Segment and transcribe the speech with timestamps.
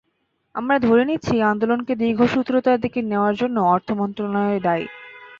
[0.55, 4.85] আমরা ধরে নিচ্ছি, আন্দোলনকে দীর্ঘসূত্রতার দিকে নেওয়ার জন্য অর্থ মন্ত্রণালয় দায়ী।